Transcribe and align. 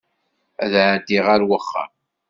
Ad 0.63 0.73
ɛeddiɣ 0.87 1.25
ar 1.33 1.41
wexxam. 1.49 1.91